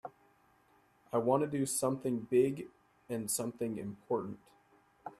I 1.13 1.19
want 1.19 1.43
to 1.43 1.47
do 1.47 1.67
something 1.67 2.21
big 2.31 2.65
and 3.07 3.29
something 3.29 3.77
important. 3.77 4.39